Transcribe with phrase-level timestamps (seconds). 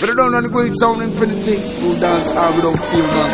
[0.00, 1.60] But I don't know the great sound infinity.
[1.60, 3.32] Who dance how we don't feel none.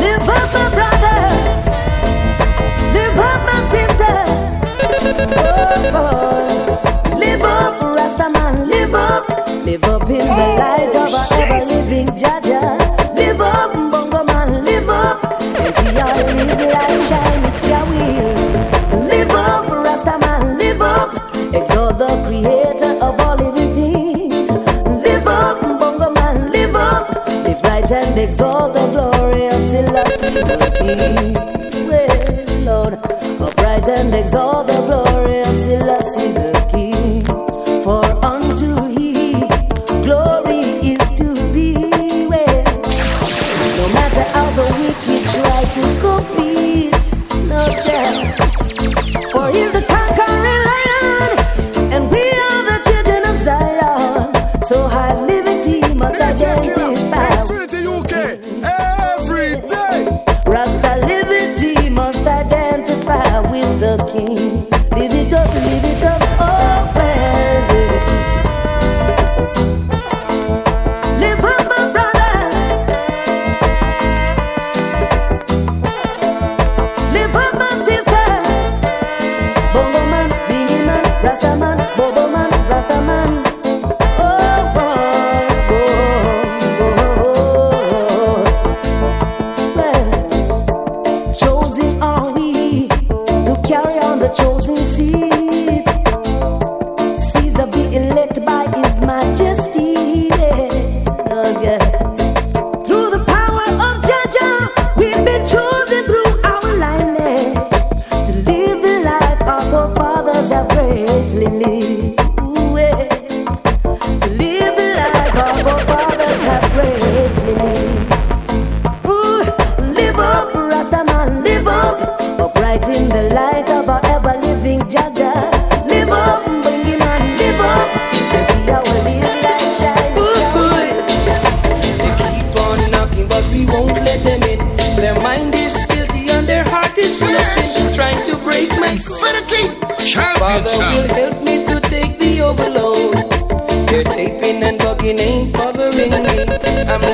[0.00, 1.18] Live up, my brother.
[2.96, 4.16] Live up, my sister.
[5.36, 7.18] Oh, boy.
[7.20, 8.66] Live up, Rasta man.
[8.66, 9.28] Live up.
[9.66, 12.80] Live up in the oh, light of a ever living Jah Jah.
[13.14, 14.64] Live up, Bongo man.
[14.64, 15.22] Live up.
[15.42, 17.44] And see our little light shine.
[17.44, 19.04] It's your will.
[19.04, 20.56] Live up, Rasta man.
[20.56, 21.12] Live up.
[21.54, 22.55] Exalt the creator
[28.18, 28.95] and exalt the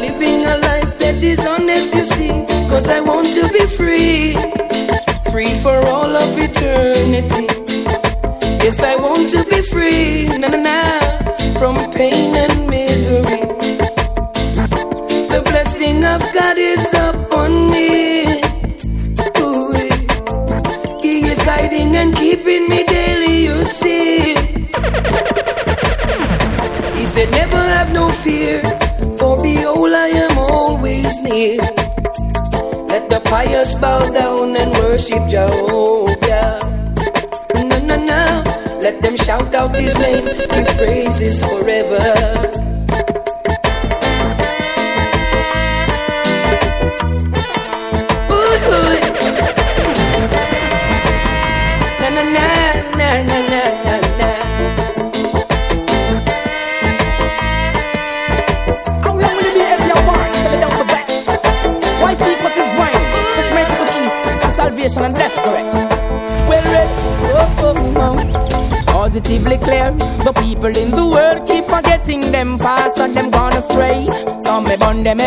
[0.00, 2.32] living a life that is honest, you see,
[2.70, 4.01] cause I want to be free.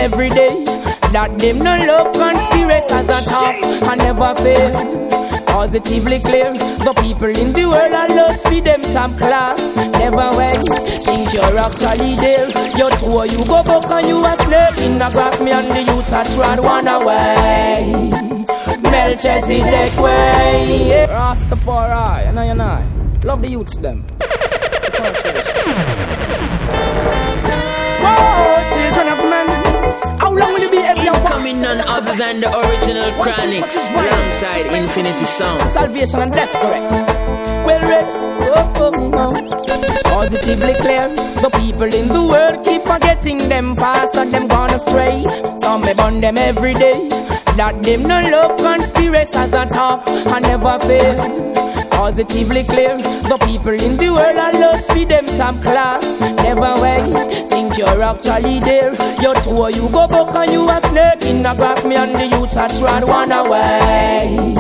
[0.06, 0.64] Every day.
[1.14, 3.56] That them no love conspiracies at top
[3.90, 4.74] and never fail.
[5.48, 9.76] Positively clear, the people in the world are lost for them top class.
[9.76, 10.62] Never wait,
[11.06, 12.46] think you're actually there.
[12.78, 15.42] You two, you go back and you a snake in the grass.
[15.42, 18.10] Me and the youth are trod one away.
[18.92, 21.08] Melchizedek way.
[21.10, 22.86] Rastafari, and I and I.
[23.24, 24.06] Love the youths them.
[31.46, 35.62] Incoming none other than the original Chronixx alongside Infinity Sound.
[35.70, 36.90] salvation and desperate.
[37.68, 38.06] Well read,
[38.50, 40.04] oh, oh, oh.
[40.06, 41.08] positively clear.
[41.44, 45.24] The people in the world keep forgetting them past and them gone astray.
[45.58, 47.10] Some may burn them every day.
[47.58, 51.55] That them no love conspiracies at top I never fail.
[51.96, 56.20] Positively clear, the people in the world are lost for them top class.
[56.20, 58.94] Never wait, think you're actually there.
[59.22, 61.86] You're two, you go back and you a snake in the grass.
[61.86, 64.54] Me and the youths are trod one away.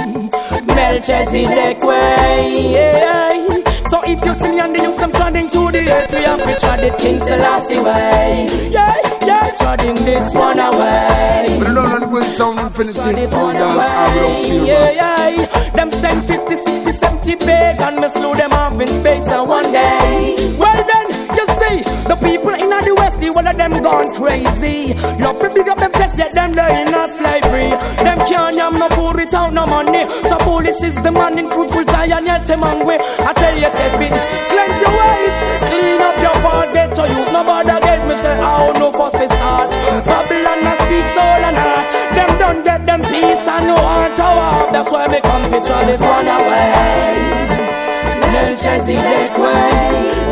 [0.65, 2.71] Melchizedek way.
[2.73, 3.61] Yeah.
[3.89, 6.41] So if you see me and the youth, I'm treading to the earth, we have
[6.41, 8.47] to tread it King Selassie way.
[8.71, 11.57] Yeah, yeah, treading this one away.
[11.59, 13.25] But I don't know the sound infinity.
[13.35, 15.44] All dance, I don't feel Yeah, yeah.
[15.75, 19.71] Them send 50, 60, 70 big and me slew them off in space and one
[19.71, 20.55] day.
[20.57, 21.07] Well then,
[21.37, 21.77] you see,
[22.07, 24.93] the people in the west, one of them gone crazy.
[25.21, 27.69] Love to big up them chest, yet them they in a slavery.
[28.03, 30.07] Them can't yam no food without no money.
[30.29, 32.97] So foolish is the man in fruitful Zion, yet them hungry.
[32.99, 34.13] I tell you, Kevin,
[34.51, 35.35] cleanse your ways,
[35.69, 37.31] clean up your heart, get your youth.
[37.33, 39.69] Nobody against me say, oh no, first we start.
[40.05, 42.04] Babylon I speak soul and heart.
[42.25, 44.71] Them don't get them peace and no heart to walk.
[44.73, 47.13] That's why me come to try this one away.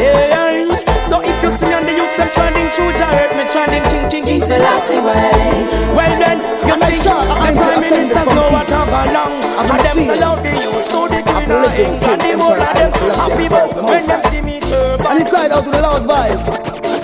[0.01, 0.73] Yeah.
[1.05, 4.09] So if you see on the youth, I'm trending through the earth, me trending King
[4.09, 5.69] King King Selassie way.
[5.93, 9.11] Well then, you I'm see, a son, the I'm prime ministers know what I go
[9.11, 12.57] along, I'm and them sell out the youth, so the queen of England, the whole
[12.57, 15.05] of them happy, the when them see me turban.
[15.05, 16.41] And he cried out with a loud voice,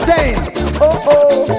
[0.03, 0.37] saying,
[0.81, 1.58] Oh oh,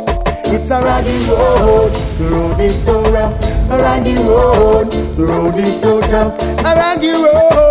[0.71, 1.93] a raggy road.
[2.19, 3.35] The road is so rough.
[3.71, 4.91] A raggy road.
[5.17, 6.41] The road is so tough.
[6.61, 7.70] A raggy road.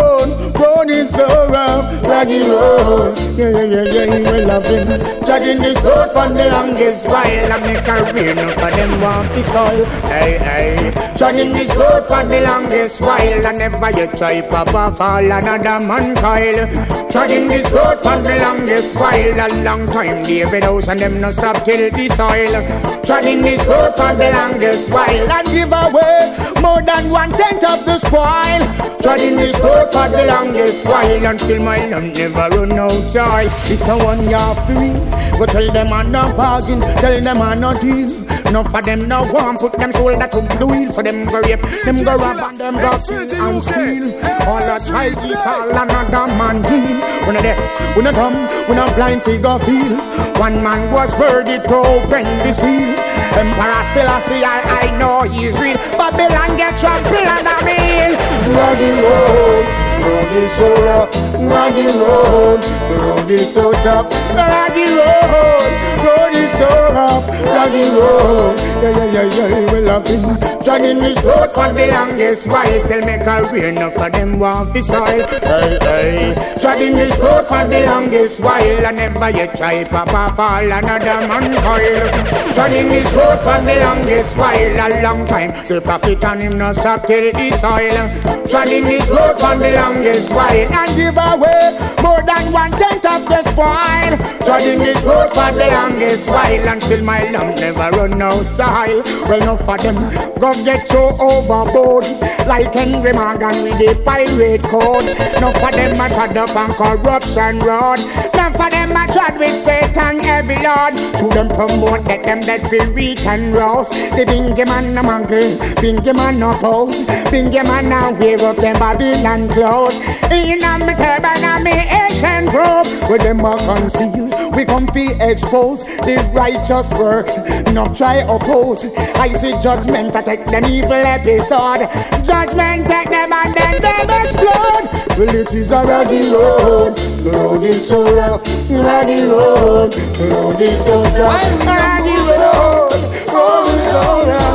[0.88, 2.02] Is so rough.
[2.04, 3.14] Raggy road.
[3.36, 4.16] Yeah, yeah, yeah, yeah.
[4.16, 4.88] He will love him.
[5.26, 7.52] Dragging this road for the longest while.
[7.52, 9.84] I make a rain for them want the soil.
[10.08, 11.14] Hey, hey.
[11.18, 13.46] Dragging this road for the longest while.
[13.46, 16.66] I never yet try papa fall another man coil.
[17.10, 19.40] Dragging this road for the longest while.
[19.40, 23.00] A long time David House and them no stop till the soil.
[23.04, 27.84] Treading this road for the longest while and give away more than one tenth of
[27.84, 28.62] the spoil.
[29.02, 33.44] Treading this road for the longest while until my land never run out joy.
[33.72, 34.92] It's a one year free.
[35.38, 38.08] Go tell them I'm not bargain, tell them I'm not deal.
[38.52, 41.62] No of them no want put them shoulder to the wheel, so them go rape,
[41.84, 44.10] them go rob and them go steal and steal.
[44.48, 46.98] All a try it all another man deal.
[47.26, 48.34] When a deaf, when a dumb,
[48.68, 49.94] when a blind figure feel.
[50.40, 52.90] One man was worthy to open the seal.
[53.38, 55.76] Emperor Selassie, I, I know he's real.
[55.94, 58.12] Babylon get trampled on the real.
[58.50, 59.64] Raggy road,
[60.02, 61.14] road is so rough.
[61.36, 62.60] Raggy road,
[63.00, 64.10] road is so tough.
[64.34, 65.72] Raggy road,
[66.04, 67.28] road is so rough.
[67.28, 70.22] Raggy road, yeah yeah yeah yeah, we love him.
[70.62, 74.72] Johnny this road for the longest while, still make a rain enough for them want
[74.72, 75.26] the soil.
[75.50, 80.72] Hey hey, Johnny this road for the longest while, I never yet try papa fall
[80.72, 82.54] another man coil.
[82.54, 85.50] Johnny this road for the longest while, a long time.
[85.66, 88.39] The prophet and him no stop till the soil.
[88.50, 93.24] Johnny this road for the longest while, and give away more than one tenth of
[93.30, 94.18] the spoil.
[94.44, 99.02] Johnny this road for the longest while, until my lamb never run out the oil.
[99.28, 99.98] Well, enough for them
[100.40, 102.04] go get you overboard,
[102.48, 105.06] like Henry Morgan with the pirate code.
[105.36, 108.00] Enough for them a trod up on corruption road.
[108.34, 110.94] Enough for them a trod with Satan every lord.
[111.20, 113.90] To them promote that them that feel weak and rouse.
[113.90, 116.98] The bingy man no mangle, bingy man no pose,
[117.30, 119.94] bingy man now wear up them Babylon clothes.
[120.30, 125.12] In a me turban and me Asian robe, where them a conceal, we come fi
[125.20, 127.36] expose the righteous works.
[127.72, 128.84] No try oppose.
[129.16, 131.88] I see judgment attack them evil episode.
[132.26, 135.18] Judgment take them and then them explode.
[135.18, 136.96] Well, it is a raggy road.
[136.96, 138.46] The road is so rough.
[138.70, 139.92] Raggy road.
[139.92, 141.66] The road is so tough.
[141.66, 142.92] Raggy road.
[143.32, 144.49] Road is so rough.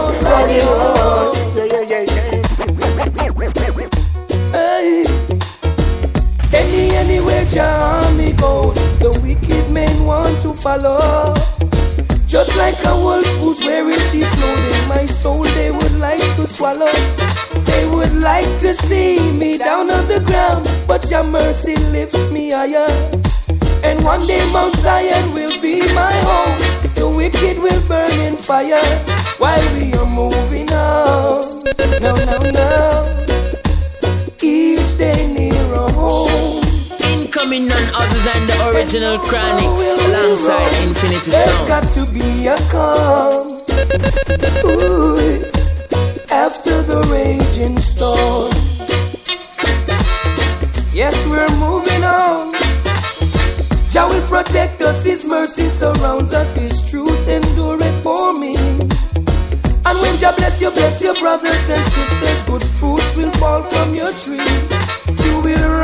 [7.57, 11.33] Army goes, the wicked men want to follow.
[12.27, 16.91] Just like a wolf who's wearing cheap clothing, my soul they would like to swallow.
[17.63, 22.51] They would like to see me down on the ground, but your mercy lifts me
[22.51, 22.89] higher.
[23.83, 26.57] And one day Mount Zion will be my home.
[26.95, 28.83] The wicked will burn in fire
[29.37, 31.63] while we are moving on.
[32.01, 33.25] No, no, no.
[34.41, 35.54] Each day home.
[37.45, 41.67] Incoming none other than the original Chronixx alongside Infinity There's Sound.
[41.67, 43.51] got to be a calm.
[44.65, 45.43] Ooh,
[46.31, 48.49] after the raging storm.
[50.91, 52.51] Yes, we're moving on.
[53.91, 58.55] Jah will protect us, His mercy surrounds us, His truth endureth for me.
[59.85, 63.93] And when Jah bless you, bless your brothers and sisters, good fruit will fall from
[63.93, 65.04] your tree.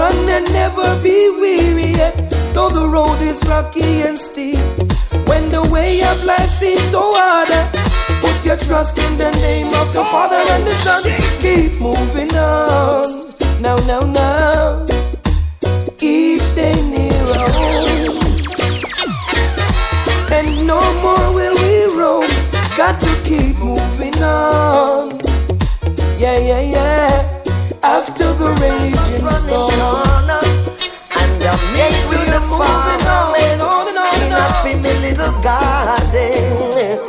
[0.02, 2.18] Run and never be weary yet,
[2.56, 4.58] though the road is rocky and steep.
[5.30, 7.50] When the way of life seems so hard,
[8.20, 11.04] put your trust in the name of the Father and the Son.
[11.40, 13.30] Keep moving on.
[13.62, 14.88] Now, now, now.
[16.02, 18.18] Each stay near home.
[20.34, 22.26] And no more will we roam.
[22.76, 25.12] Got to keep moving on.
[26.18, 27.41] Yeah, yeah, yeah.
[27.84, 30.30] After the raging storm.
[31.18, 34.68] And I'm yes, we are moving on and on and on and on.
[34.70, 37.00] In a little garden.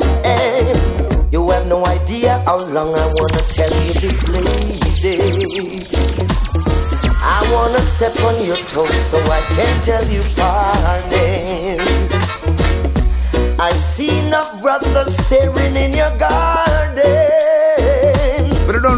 [1.30, 5.18] You have no idea how long I wanna tell you this, lady.
[7.20, 11.80] I wanna step on your toes so I can tell you pardon.
[13.60, 17.31] I see enough brothers staring in your garden.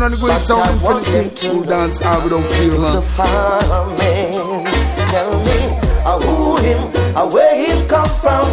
[0.05, 4.33] But I don't know the good sound dance how we don't feel, The farming.
[5.09, 5.59] Tell me,
[6.05, 8.45] uh, who him, uh, where him come from,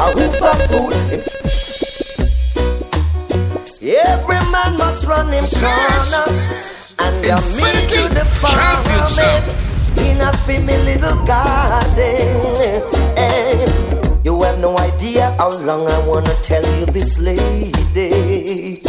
[0.00, 0.94] uh, who for food.
[3.82, 6.24] Every man must run him corner.
[6.98, 9.44] And I mean to the farming.
[10.08, 12.82] In a family little garden.
[13.18, 18.80] And you have no idea how long I wanna tell you this lady.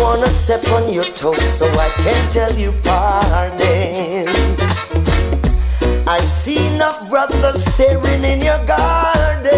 [0.00, 4.26] I wanna step on your toes so I can tell you pardon.
[6.08, 9.52] I see enough brothers staring in your garden,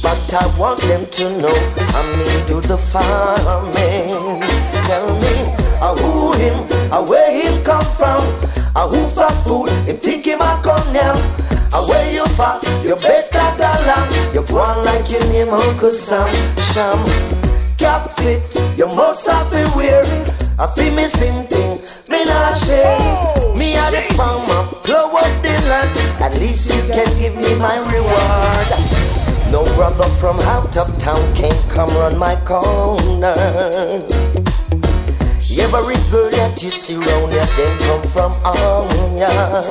[0.00, 1.58] but I want them to know
[1.98, 4.38] I mean do the farming.
[4.86, 5.34] Tell me,
[5.82, 8.22] uh, who him, uh, where him come from,
[8.76, 11.14] uh, who for food, him think him a come now.
[11.72, 14.08] Uh, where you for, you better go along.
[14.32, 16.28] You go on like your name Uncle Sam,
[16.72, 17.49] Sham
[17.80, 18.44] cap fit,
[18.76, 20.28] you must have to wear it.
[20.58, 22.84] I feel me same thing, me not share.
[22.84, 25.90] Oh, me a the farmer, plow up the land.
[26.20, 28.68] At least you can give me my reward.
[29.50, 33.34] No brother from out of town can come run my corner.
[35.60, 39.62] Every girl that you see round here, they come from on ya.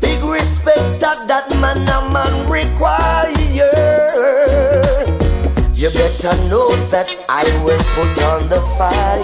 [0.00, 3.81] Big respect that that man a man require.
[5.82, 9.18] You better know that I will put on the fire.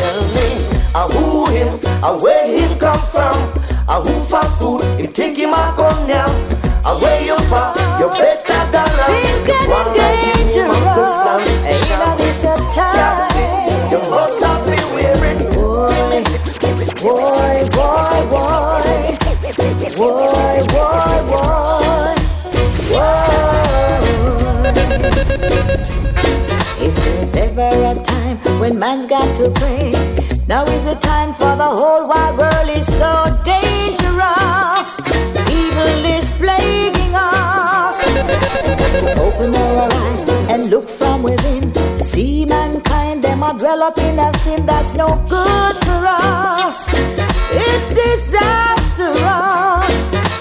[0.00, 0.48] Tell me,
[0.96, 3.36] uh, who him, uh, where him come from,
[3.86, 6.32] uh, who for food, him think him a come now.
[6.88, 9.12] Uh, where you from, you better go now.
[9.20, 11.36] Things You want like him, him the sun.
[11.36, 11.68] dangerous.
[11.68, 13.28] Ain't that it's a time?
[13.92, 15.36] You must have been wearing.
[15.52, 16.24] Boy,
[17.04, 18.24] boy, boy.
[19.94, 20.33] Boy, boy,
[28.84, 29.90] man's got to pray,
[30.46, 33.12] now is the time for the whole wide world is so
[33.42, 34.90] dangerous.
[35.60, 37.98] Evil is plaguing us.
[39.26, 41.64] Open our eyes and look from within.
[41.98, 46.80] See mankind, them a dwell up in a sin that's no good for us.
[47.66, 49.16] It's disastrous.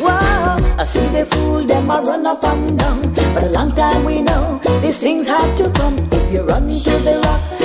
[0.02, 3.14] Wow, I see the fool, them a run up and down.
[3.34, 5.96] But a long time we know these things have to come.
[6.12, 7.63] If you run to the rock,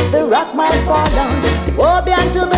[0.71, 1.77] the rock might fall down.
[1.77, 2.58] Woe be unto the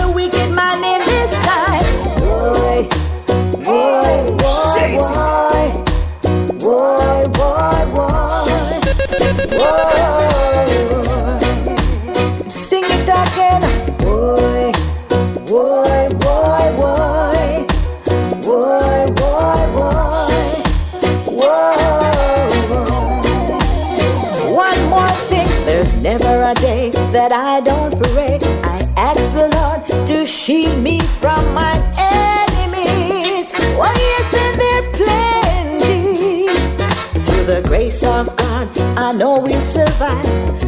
[38.05, 40.25] of God, I know we'll survive.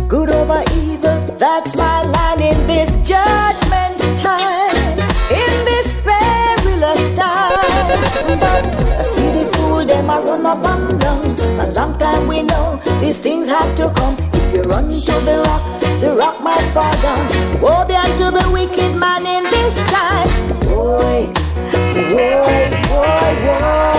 [0.09, 4.99] Good over evil, that's my line in this judgment time.
[5.31, 7.53] In this perilous time.
[8.99, 11.39] I see the fool, them a run up and down.
[11.61, 14.17] A long time we know these things have to come.
[14.35, 17.61] If you run to the rock, the rock might fall down.
[17.63, 20.29] Woe be unto the wicked man in this time.
[20.61, 21.33] Boy,
[22.11, 23.13] boy, boy.
[23.45, 23.92] Boy,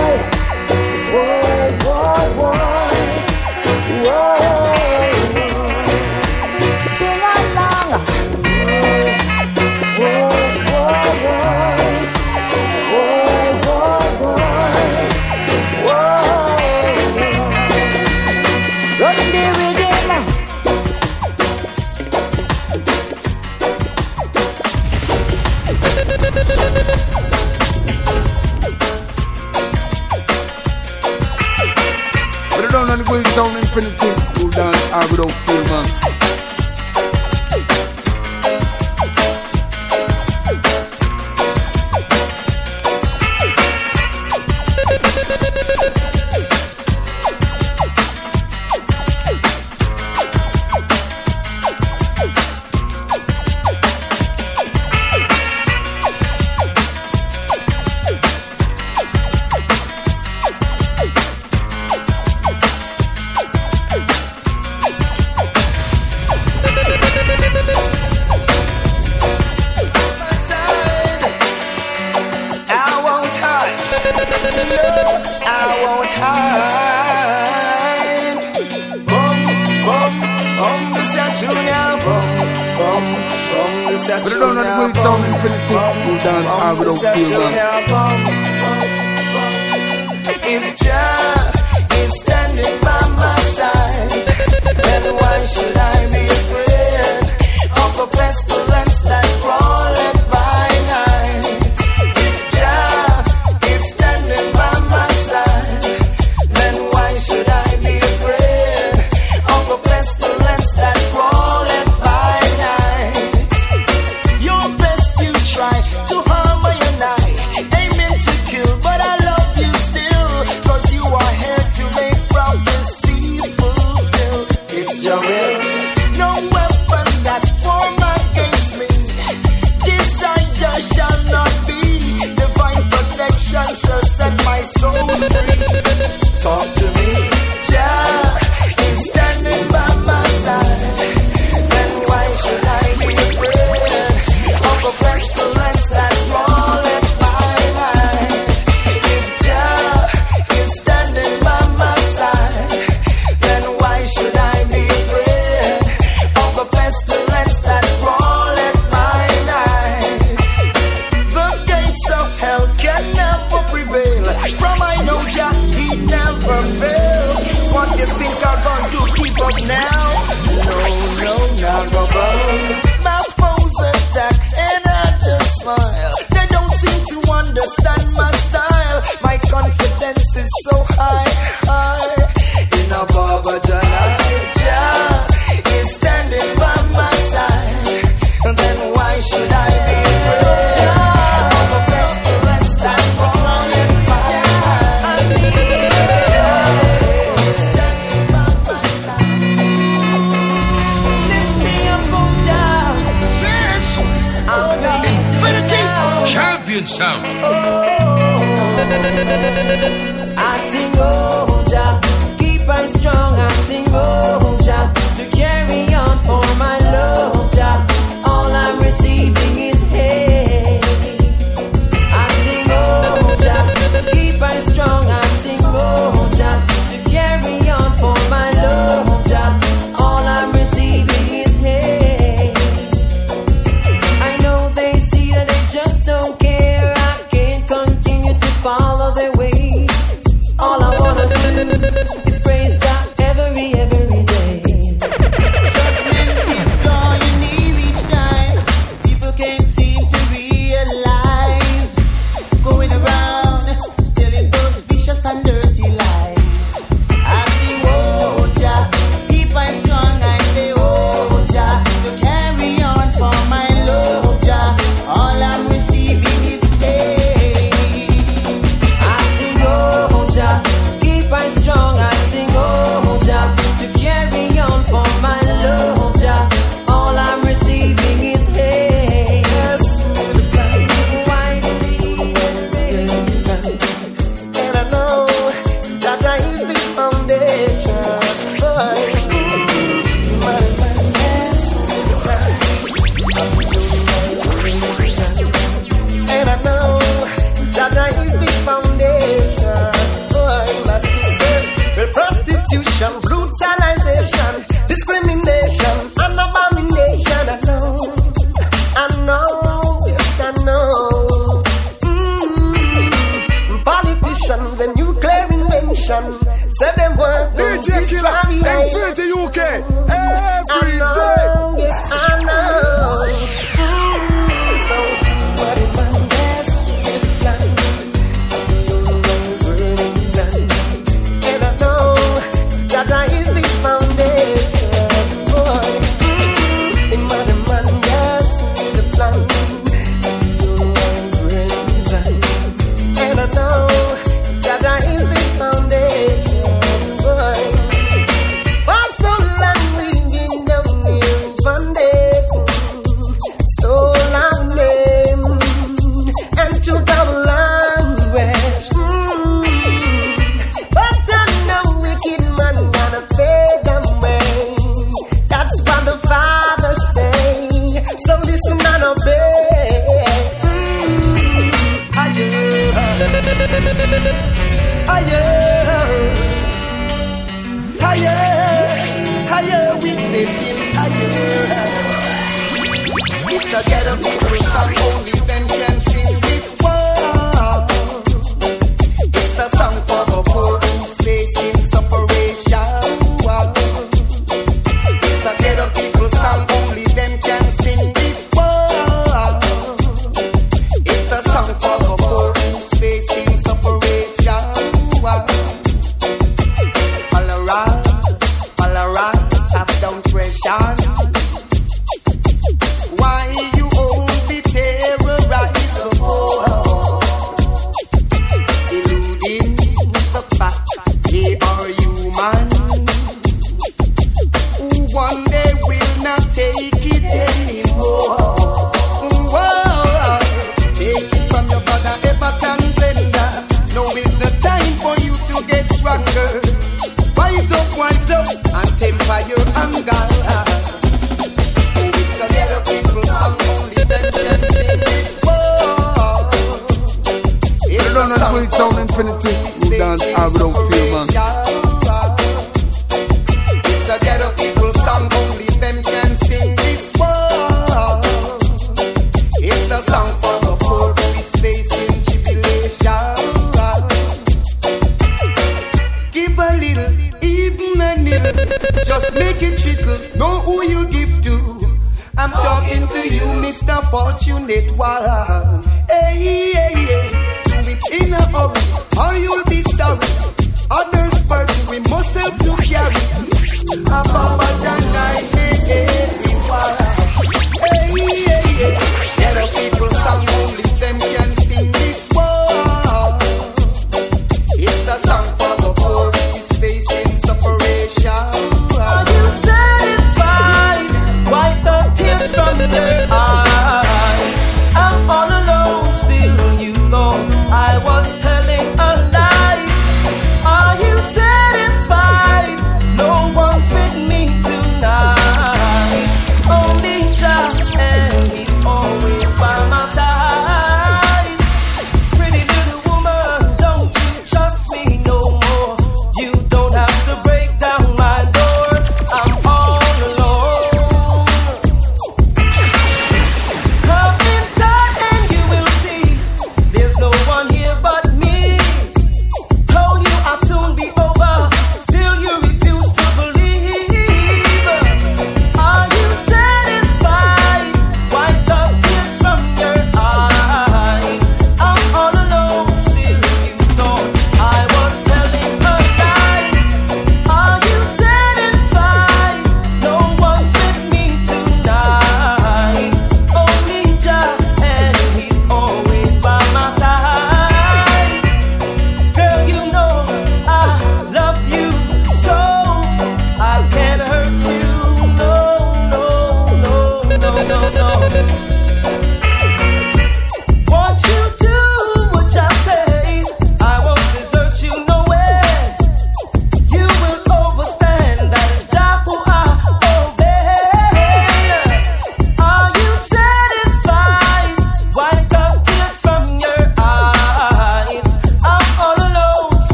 [35.16, 35.63] don't feel,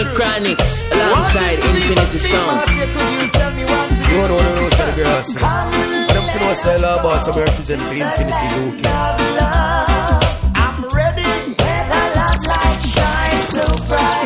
[0.00, 2.66] Original Chronixx alongside Infinity Sound.
[4.08, 5.36] No, no, no, no, tell the girls.
[5.36, 8.86] I don't know what's all about, so we represent for Infinity UK.
[10.56, 11.22] I'm ready,
[11.60, 14.19] Where the love light shine so bright.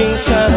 [0.00, 0.49] 清晨。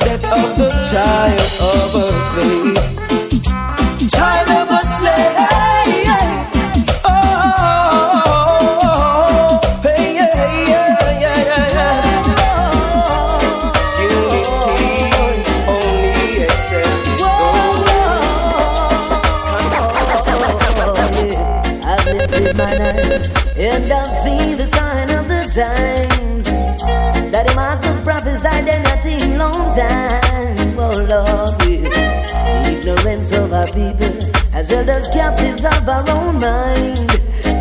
[0.00, 2.99] death of the child of a slave.
[33.74, 34.20] People
[34.52, 36.98] has held us captives of our own mind.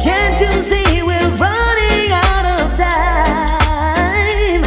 [0.02, 4.62] Can't you see we're running out of time?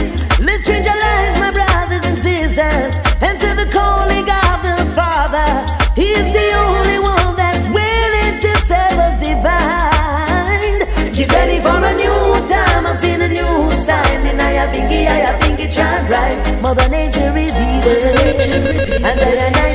[0.47, 5.51] Let's change our lives, my brothers and sisters, answer the calling of the Father.
[5.97, 10.79] He is the only one that's willing to save us divine.
[11.15, 12.87] Get ready for a new time.
[12.87, 16.39] I've seen a new sign, and I think I think it shine bright.
[16.63, 19.72] Mother Nature is it, and that and I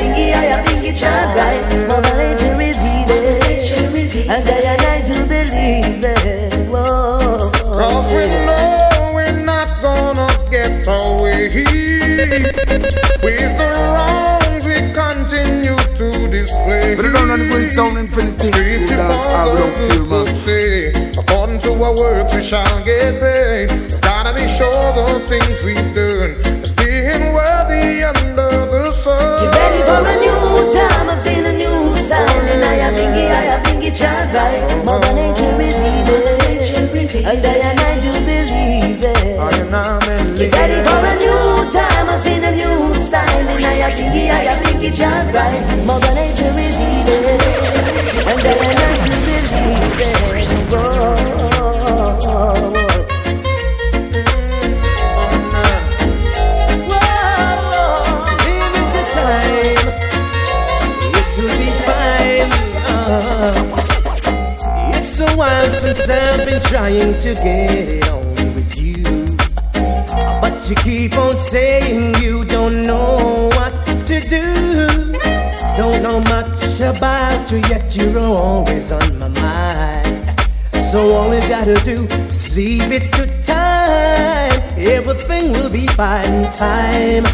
[0.00, 1.88] and I think I think it shine bright.
[1.88, 6.68] Mother Nature revealed it, and that and I do believe it.
[6.68, 7.50] Whoa.
[7.52, 11.48] Cause we know we're not gonna get away.
[13.22, 16.96] With the wrongs we continue to display.
[16.96, 18.48] Put it down on the great sound infinity.
[18.48, 23.20] Street Who dance all Father without fear, say, according to our works we shall get
[23.20, 23.68] paid.
[24.00, 26.32] Gotta be sure the things we've done
[26.62, 28.17] is being worthy
[28.82, 29.16] the.
[29.42, 31.10] Get ready for a new time.
[31.10, 34.84] I've seen a new sign, and I think I think it shine bright.
[34.84, 36.70] Mother Nature revealed it,
[37.26, 39.38] and I and I do believe it.
[39.38, 42.06] I and I Get ready for a new time.
[42.08, 45.60] I've seen a new sign, and I think I think it shine bright.
[45.86, 47.40] Mother Nature revealed it,
[48.30, 50.97] and I and I do believe it.
[65.70, 69.02] Since I've been trying to get on with you,
[70.40, 73.74] but you keep on saying you don't know what
[74.06, 75.18] to do.
[75.76, 80.28] Don't know much about you, yet you're always on my mind.
[80.90, 84.52] So all you gotta do is leave it to time.
[84.76, 86.50] Everything will be fine.
[86.50, 87.24] Time,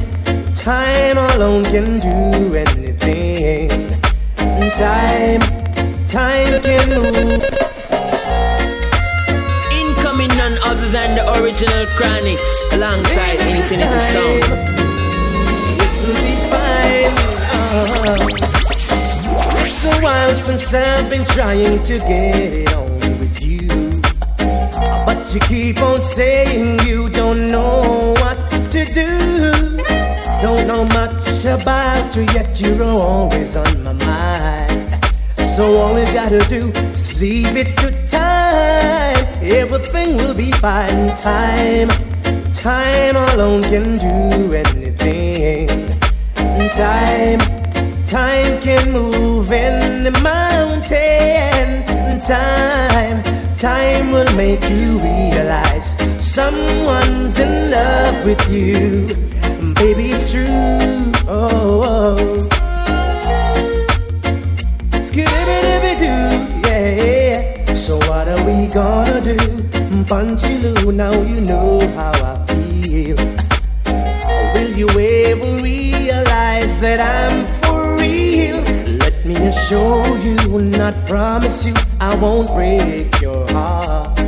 [0.54, 3.70] time alone can do anything.
[4.72, 5.40] Time,
[6.06, 7.63] time can move.
[11.14, 14.42] The original Chronixx alongside Infinity Sound.
[15.78, 17.14] It will be fine.
[17.54, 17.86] Uh,
[19.64, 23.68] it's a while since I've been trying to get on with you.
[25.06, 29.76] But you keep on saying you don't know what to do.
[30.42, 34.92] Don't know much about you, yet you're always on my mind.
[35.54, 37.93] So all you gotta do is leave it to.
[39.44, 41.14] Everything will be fine.
[41.16, 41.88] Time,
[42.54, 45.68] time alone can do anything.
[46.70, 47.40] Time,
[48.06, 51.84] time can move in the mountain.
[52.20, 53.22] Time,
[53.54, 59.06] time will make you realize someone's in love with you.
[59.74, 60.46] Baby, it's true.
[61.28, 62.48] Oh, oh.
[62.50, 62.53] oh.
[70.06, 72.44] Punchiloo, now you know how I
[72.82, 73.16] feel.
[74.54, 78.60] Will you ever realize that I'm for real?
[78.98, 84.18] Let me assure you, not promise you, I won't break your heart.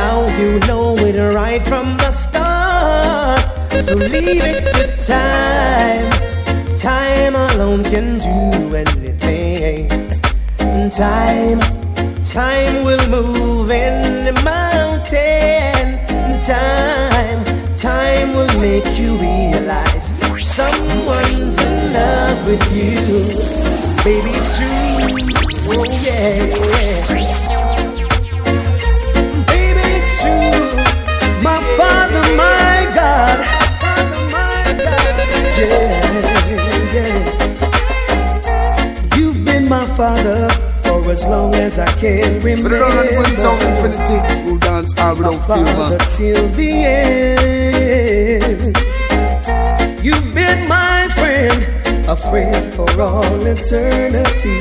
[0.00, 3.40] Now you know it right from the start.
[3.82, 6.08] So leave it to time.
[6.78, 9.88] Time alone can do anything.
[10.90, 11.60] Time,
[12.38, 15.98] time will move in the mountain.
[16.40, 17.40] Time,
[17.74, 20.06] time will make you realize
[20.40, 22.94] someone's in love with you.
[24.06, 24.86] Baby, it's true.
[25.70, 27.00] Oh, yeah, oh, yeah.
[29.50, 30.54] Baby, it's true.
[31.42, 33.38] My Father, my God.
[35.58, 35.92] Yeah,
[36.94, 37.18] yeah.
[39.16, 40.67] You've been my Father
[41.18, 43.86] as long as I can Put it down on the great sound remember.
[43.86, 44.18] infinity.
[44.44, 46.70] Who dance all without fear, till the
[47.02, 48.64] end.
[50.06, 51.58] You've been my friend,
[52.08, 54.58] a friend for all eternity.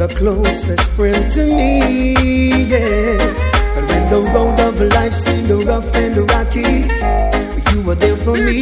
[0.00, 3.38] The closest friend to me, yes.
[3.76, 6.72] And when the road of life seemed rough and rocky,
[7.70, 8.54] you were there for me.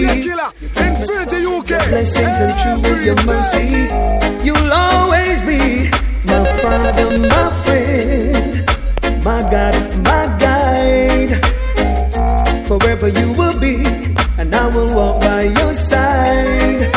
[0.87, 1.70] Infinity UK.
[1.91, 3.68] Blessings and true with your mercy,
[4.43, 4.93] be my
[6.64, 8.52] father, my friend,
[9.22, 9.74] my God,
[10.08, 11.32] my guide.
[12.66, 13.84] Forever you will be,
[14.38, 16.93] and I will walk by your side.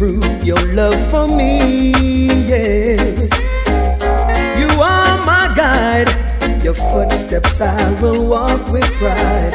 [0.00, 1.92] Prove your love for me.
[2.48, 3.20] Yes,
[4.58, 6.08] you are my guide.
[6.64, 9.54] Your footsteps I will walk with pride.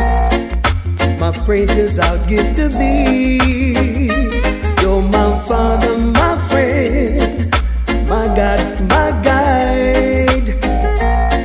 [1.20, 4.06] My praises I'll give to thee.
[4.84, 7.38] You're my father, my friend,
[8.08, 10.50] my God, my guide.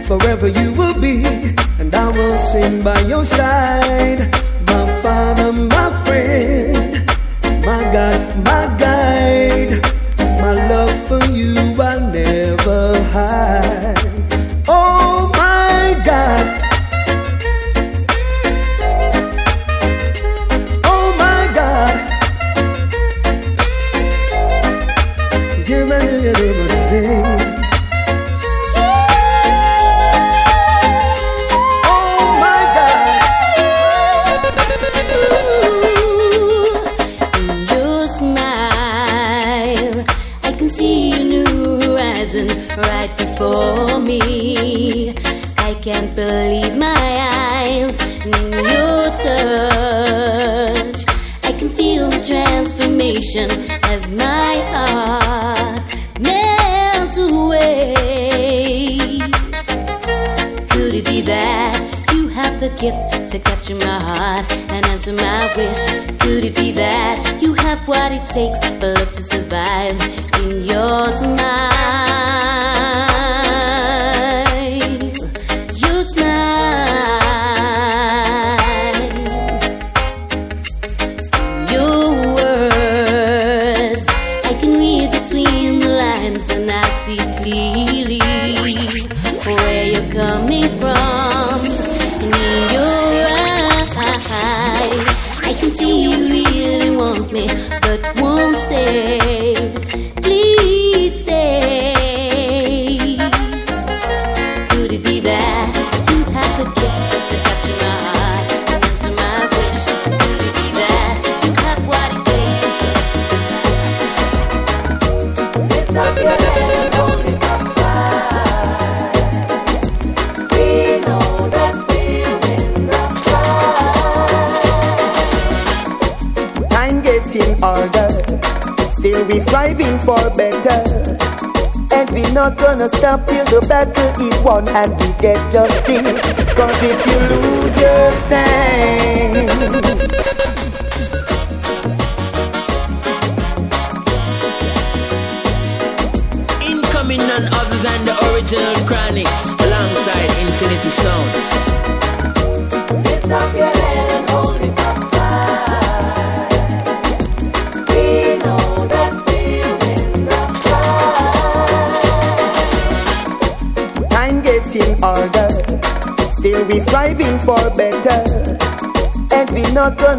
[0.08, 1.24] Forever you will be,
[1.78, 4.39] and I will sing by your side.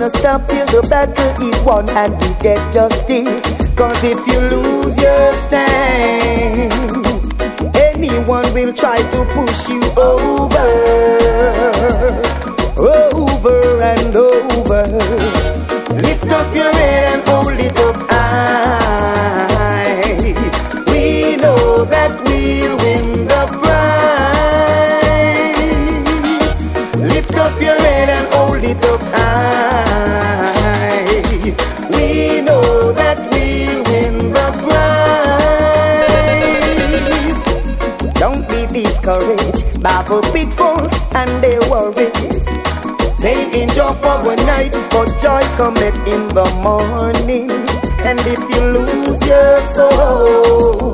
[0.02, 3.44] Gonna stop till the battle is won and we get justice.
[3.76, 6.74] Cause if you lose your stand,
[7.76, 10.70] anyone will try to push you over,
[12.82, 14.84] over and over.
[16.02, 18.11] Lift up your head and hold it up
[43.96, 47.50] for one night, but joy cometh in the morning.
[48.04, 50.92] And if you lose your soul,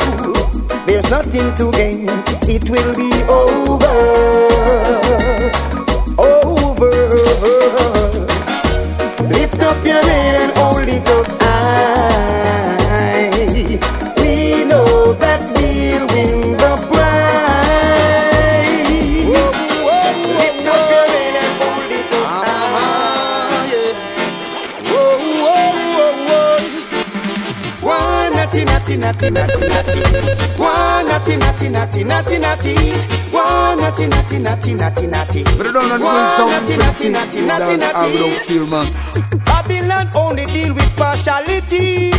[0.86, 2.08] there's nothing to gain.
[2.50, 5.16] It will be over, over.
[29.20, 30.59] Natty natty natty natty.
[30.61, 32.76] One natty natty natty natty natty.
[33.34, 35.43] One natty natty natty natty natty.
[35.57, 37.09] But I don't know One sound natty natty
[37.41, 38.18] natty natty I natty.
[38.20, 38.93] don't feel man.
[39.45, 42.11] Babylon only deal with partiality.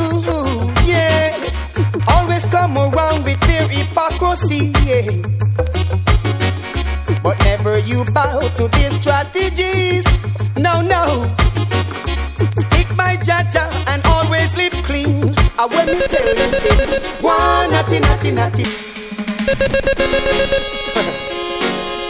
[0.00, 1.68] Ooh, yes.
[2.08, 4.72] Always come around with their hypocrisy.
[4.88, 5.20] Yeah.
[7.22, 10.04] But never you bow to their strategies.
[10.56, 11.28] No, no.
[12.56, 13.68] Stick by Jah Jah
[17.20, 18.64] One natty natty natty.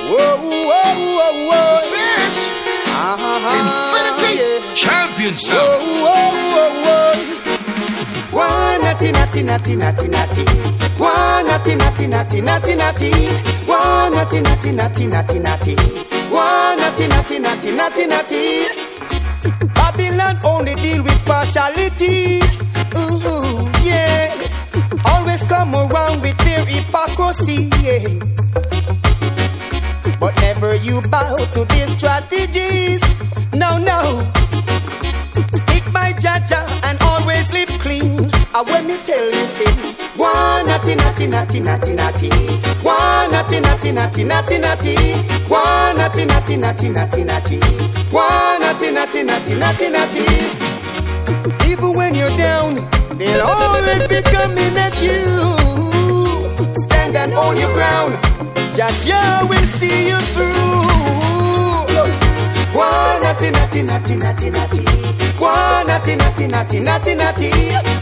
[0.08, 1.80] whoa whoa whoa whoa.
[1.90, 2.38] Fish.
[2.86, 3.18] Ah,
[3.58, 4.74] Infinity yeah.
[4.74, 8.38] champion Whoa whoa whoa whoa.
[8.38, 10.44] One natty natty natty natty natty.
[10.98, 13.10] One natty natty natty natty natty.
[13.66, 15.74] One natty natty natty natty natty.
[16.30, 18.66] One natty natty natty natty natty.
[19.74, 22.40] Babylon only deal with partiality.
[22.98, 24.66] Ooh, yes.
[25.04, 27.70] Always come around with their hypocrisy.
[27.82, 28.18] Yeah.
[30.18, 33.00] But never you bow to their strategies.
[33.54, 34.26] No, no.
[35.52, 38.30] Stick by Jah Jah and always live clean.
[38.54, 39.70] I when me tell you, say,
[40.16, 42.30] one natty natty natty natty natty.
[42.82, 44.96] One natty natty natty natty natty.
[45.48, 47.60] One natty natty natty natty natty.
[48.10, 50.67] One natty natty natty natty natty.
[52.38, 55.56] Even when you're down, they'll always be coming at you.
[56.74, 58.14] Stand and hold your ground.
[58.74, 60.46] Jah Jah will see you through.
[62.74, 64.84] One natty natty natty natty natty.
[65.38, 67.50] One natty natty natty natty natty.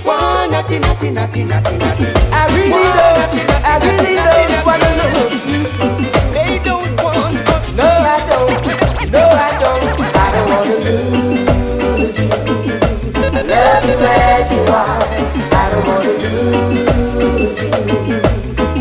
[0.05, 2.07] One natty natty natty natty natty.
[2.33, 5.37] I really don't, I really natty, don't wanna natty.
[6.35, 7.73] They don't want us.
[7.73, 8.76] No, I don't.
[14.79, 17.71] I don't wanna lose you.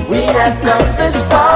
[0.09, 1.54] We have come this far.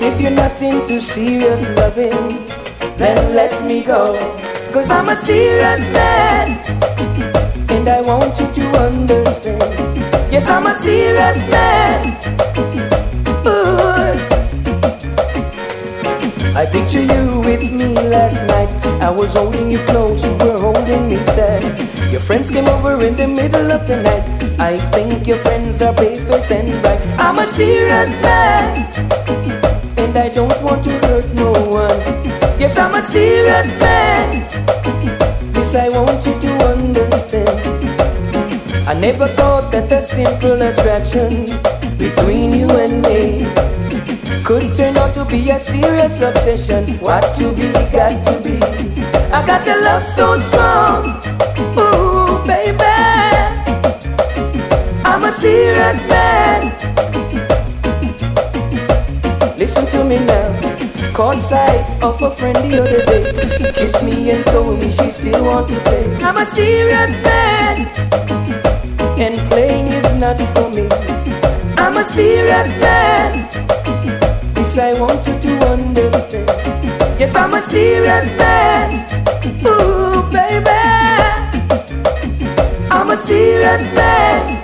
[0.00, 2.46] And if you're not into serious loving,
[2.98, 4.14] then let me go.
[4.72, 6.62] Cause I'm a serious man,
[7.68, 9.58] and I want you to understand.
[10.30, 12.14] Yes, I'm a serious man.
[13.42, 14.14] Ooh.
[16.54, 18.70] I picture you with me last night.
[19.02, 21.64] I was holding you close, you were holding me tight.
[22.12, 24.24] Your friends came over in the middle of the night.
[24.60, 27.00] I think your friends are bareface and right.
[27.18, 28.86] I'm a serious man,
[30.08, 32.00] and I don't want to hurt no one.
[32.58, 34.48] Yes, I'm a serious man.
[35.52, 37.58] This I want you to understand.
[38.88, 41.44] I never thought that the simple attraction
[41.98, 43.52] between you and me
[44.44, 46.98] could turn out to be a serious obsession.
[47.00, 48.56] What to be, got to be.
[49.36, 51.02] I got the love so strong.
[51.76, 52.96] Ooh, baby.
[55.04, 56.27] I'm a serious man.
[59.68, 61.12] Listen to me now.
[61.12, 63.72] Caught sight of a friend the other day.
[63.74, 66.06] Kissed me and told me she still want to play.
[66.22, 67.86] I'm a serious man.
[69.20, 70.88] And playing is not for me.
[71.76, 73.46] I'm a serious man.
[74.54, 76.48] This I want you to understand.
[77.20, 79.04] Yes, I'm a serious man.
[79.66, 80.80] Ooh, baby.
[82.90, 84.57] I'm a serious man.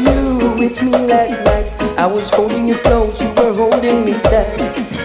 [0.00, 1.68] You with me last night.
[1.98, 4.56] I was holding you close, you were holding me tight.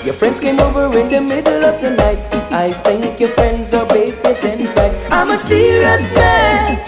[0.06, 2.20] Your friends came over in the middle of the night.
[2.52, 4.94] I think your friends are babies and back.
[5.12, 6.80] I'm a serious man.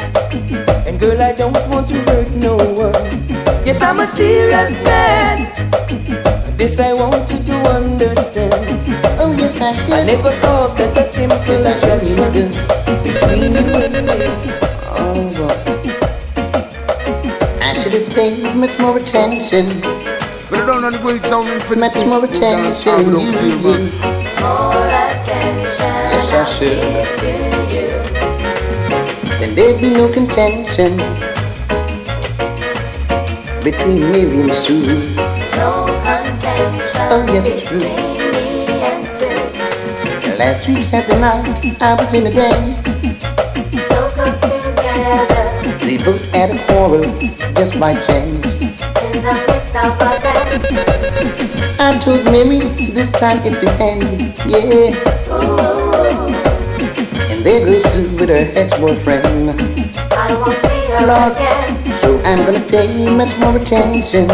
[0.88, 2.94] And girl, I don't want to hurt no one.
[3.66, 5.52] Yes, I'm a serious man.
[6.58, 8.54] This I want you to understand.
[9.20, 9.94] Oh, yes, I should.
[9.94, 12.48] I never thought that a simple attraction
[13.04, 14.67] between you and me.
[18.36, 19.80] Should much more attention.
[20.50, 22.00] But I don't know the great sound infinity.
[22.00, 23.84] Much more attention I than don't you feel man.
[24.42, 26.80] More attention Yes, I should.
[26.82, 27.32] give to
[27.76, 27.90] you.
[29.40, 30.98] Then there'd be no contention
[33.64, 34.82] between me and Sue.
[35.56, 37.80] No contention Oh, yes, true.
[37.80, 38.46] between me
[38.90, 40.38] and Sue.
[40.38, 42.76] Last week Saturday night, I was in the gang.
[43.90, 45.46] So close together
[45.86, 47.04] They both had a quarrel
[47.58, 48.46] just by chance.
[48.46, 48.70] in
[49.26, 50.70] the midst of our dance.
[51.80, 52.60] I told Mary
[52.94, 54.94] this time it depends, yeah.
[55.34, 56.30] Ooh,
[57.32, 59.26] And there goes Sue with her ex-boyfriend.
[60.12, 61.34] I won't see her Lord.
[61.34, 61.70] again.
[62.02, 64.28] So I'm gonna pay much more attention.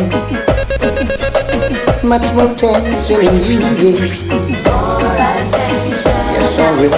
[2.03, 4.27] Much more attention than you give.
[4.27, 6.95] More attention Yes, I will.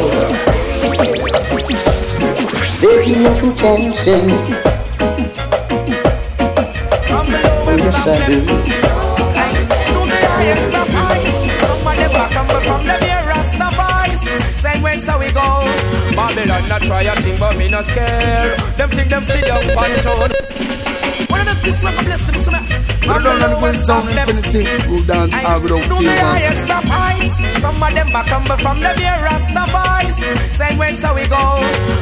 [2.82, 4.75] There'll be no contention.
[14.66, 15.48] Same way so we go.
[16.16, 18.60] Babylon not try a thing, but me not scared.
[18.78, 20.28] Them think them sit down control.
[21.30, 24.64] One of the this way bless them, so I don't know the great sound infinity.
[24.88, 27.36] Who dance all without to feel the.
[27.62, 30.05] Some of them coming from the mere Rasta boys.
[30.56, 31.60] Same way so we go.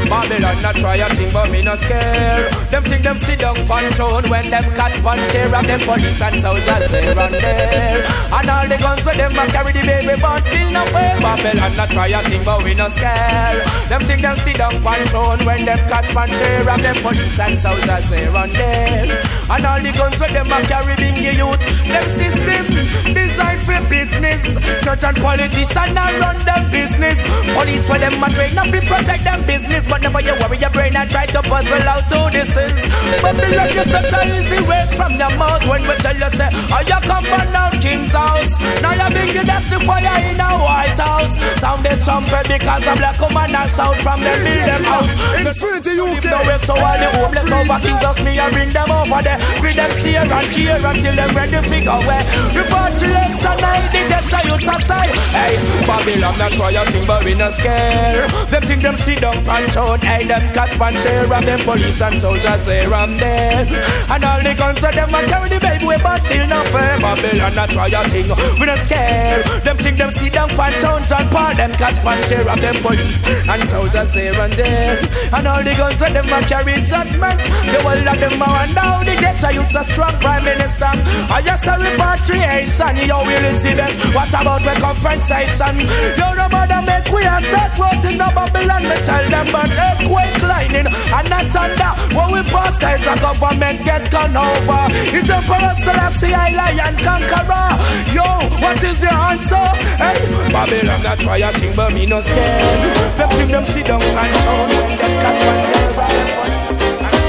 [0.09, 2.53] Babylon not try a thing, but me not scared.
[2.71, 6.39] Them think them sit down control when them catch one chair of them police and
[6.41, 8.05] soldiers they run there.
[8.31, 11.17] And all the guns with them a carry the baby but still not pay.
[11.21, 13.65] Babylon not try a thing, but we not scared.
[13.89, 17.57] Them think them sit down control when them catch one chair of them police and
[17.57, 19.23] soldiers they run there.
[19.49, 21.63] And all the guns with them a carry big youth.
[21.87, 22.65] Them system
[23.13, 24.43] designed for business.
[24.83, 27.19] Church and politicians a run them business.
[27.53, 29.83] Police for them a train up to protect them business.
[29.87, 32.79] But never you worry your brain and try to puzzle out who this is.
[33.21, 36.81] Babylon used to tell easy words from your mouth when we tell you say, oh
[36.81, 38.53] you come burn down King's house.
[38.81, 41.33] Now you bring the fire in a White House.
[41.59, 45.13] Sound the trumpet because a black woman a sound from them build them house.
[45.37, 46.25] Infinity UK.
[46.31, 49.39] Now we so all the homeless over Kings just me I bring them over there.
[49.59, 52.25] Bring them steer and cheer until them ready go where.
[52.53, 55.09] Repatriation night, the death of youth outside.
[55.33, 55.55] Hey,
[55.87, 58.27] Babylon not try a thing but we not scare.
[58.47, 60.03] Them think them sit down and shout.
[60.03, 63.65] Hey, them catch one share and them police and soldiers here and there.
[64.09, 66.99] And all the guns of them a carry the baby way but still not fair.
[66.99, 69.43] Babylon not try a thing, we not scare.
[69.63, 72.75] Them think them sit down and shout and part them catch one share of them
[72.81, 74.99] police and soldiers here and there.
[75.33, 77.45] And all the guns of them a carry judgments.
[77.45, 80.91] The whole of them a wonder how the ghetto youths a strong prime minister.
[81.33, 83.93] I just a repatriation, you will see that.
[84.13, 85.87] What about the compensation?
[86.19, 88.83] You no bother make we a start voting the Babylon.
[88.83, 91.91] Me tell them but earthquake lightning and not thunder.
[92.15, 94.83] When we pass times the government get gone over.
[95.13, 95.39] It's a
[95.83, 97.69] Selassie I lion conqueror.
[98.15, 98.27] Yo,
[98.61, 99.67] what is the answer?
[99.99, 100.19] Hey,
[100.51, 103.17] Babylon not try a thing but me no scared.
[103.17, 106.09] Them think them sit down and shout when them catch one terror.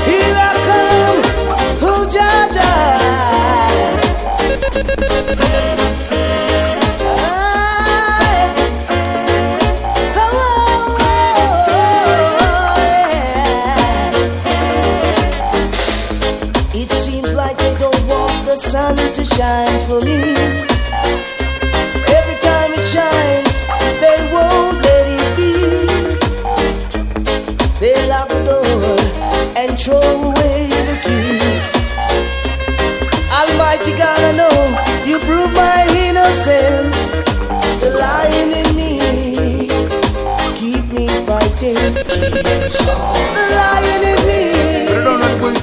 [0.07, 1.21] Here I come,
[1.83, 3.24] oh Jah Jah.
[19.45, 20.21] Shine for me.
[22.19, 23.55] Every time it shines,
[24.03, 25.53] they won't let it be.
[27.83, 28.99] They lock the door
[29.61, 31.67] and throw away the keys.
[33.39, 34.59] Almighty God, I know
[35.09, 36.99] you prove my innocence.
[37.83, 38.93] The lion in me,
[40.61, 41.83] keep me fighting.
[43.39, 43.74] The lion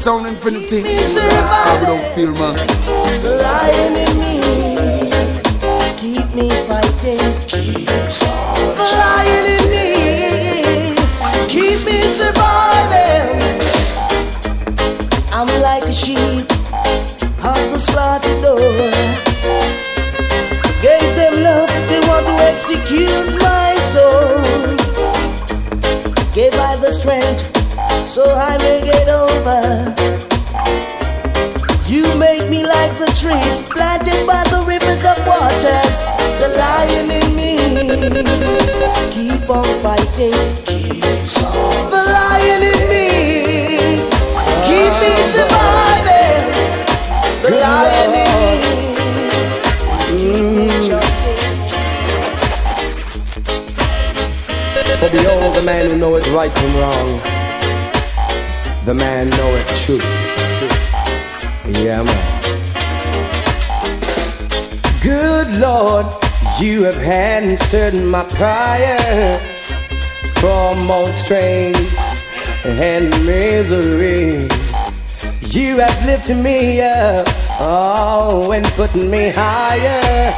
[0.02, 0.82] sound infinity.
[0.82, 4.41] All without feel man.
[39.52, 40.32] On fighting.
[41.92, 43.08] The lion in me,
[44.68, 46.46] keep me surviving.
[47.44, 48.28] The lion in me,
[55.00, 57.20] For behold the man who knoweth right from wrong.
[58.86, 60.06] The man knoweth truth.
[61.68, 62.42] Yeah, man.
[65.02, 66.06] Good Lord,
[66.62, 69.40] you have answered my prayer
[70.36, 71.98] from all strains
[72.64, 74.48] and misery.
[75.42, 77.26] You have lifted me up,
[77.60, 80.32] oh, and put me higher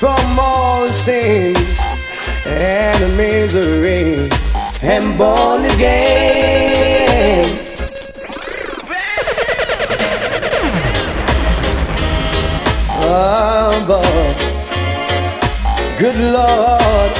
[0.00, 1.78] from all sins
[2.44, 4.28] and misery.
[4.82, 6.58] And born again.
[13.00, 13.47] Oh.
[15.98, 17.12] Good Lord.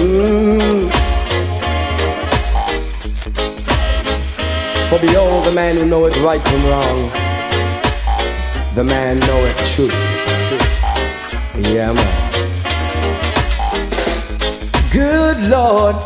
[0.00, 0.90] Mm.
[4.88, 7.10] For behold, the man who knoweth right from wrong,
[8.74, 9.92] the man knoweth truth.
[11.74, 12.26] Yeah, man.
[14.90, 15.96] Good Lord,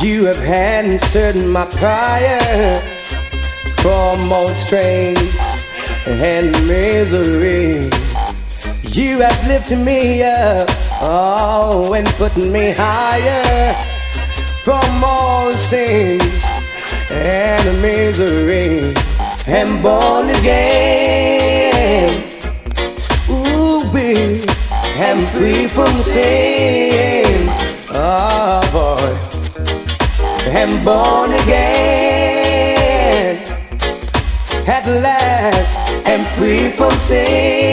[0.00, 2.80] you have answered my prayer
[3.82, 5.36] from all strains
[6.06, 7.90] and misery.
[8.98, 10.68] You have lifted me up,
[11.00, 13.74] oh, and putting me higher
[14.64, 16.44] from all sins
[17.10, 18.94] and misery.
[19.46, 22.22] And born again,
[23.30, 24.42] ooh, we
[25.00, 27.48] am free from sin.
[27.94, 29.16] Oh boy,
[30.50, 31.78] am born again.
[34.66, 37.67] At last, am free from sins.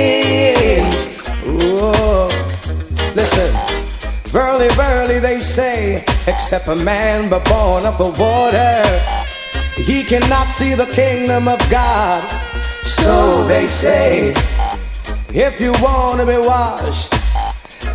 [5.08, 8.84] They say, except a man but born of the water,
[9.82, 12.22] he cannot see the kingdom of God.
[12.84, 14.34] So they say,
[15.34, 17.14] if you want to be washed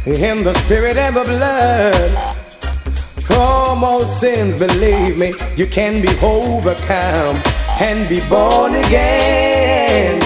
[0.07, 2.37] in the spirit and the blood,
[3.25, 7.37] from all sins, believe me, you can be overcome
[7.81, 10.21] and be born again.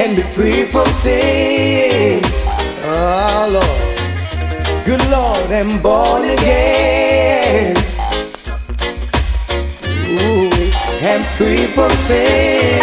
[0.00, 2.39] And be free from sins.
[3.02, 7.74] Oh Lord, good Lord, I'm born again.
[10.20, 10.50] Ooh,
[11.00, 12.78] I'm free from sin.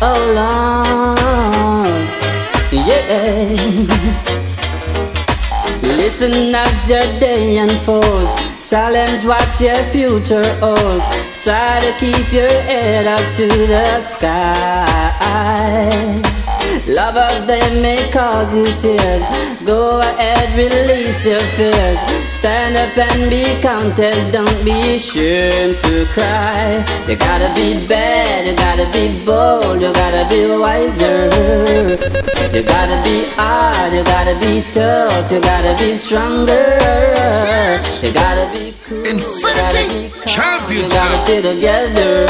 [0.00, 1.08] All along,
[2.72, 3.52] yeah.
[5.82, 8.45] Listen as your day unfolds.
[8.66, 11.04] Challenge what your future holds.
[11.44, 14.82] Try to keep your head up to the sky.
[16.88, 19.62] Lovers, they may cause you tears.
[19.62, 22.25] Go ahead, release your fears.
[22.46, 24.30] Stand up and be counted.
[24.30, 26.78] Don't be ashamed to cry.
[27.08, 31.26] You gotta be bad, you gotta be bold, you gotta be wiser.
[32.54, 36.66] You gotta be hard, you gotta be tough, you gotta be stronger.
[38.00, 40.70] You gotta be cool, Infinity Championship.
[40.70, 42.28] You gotta stay together.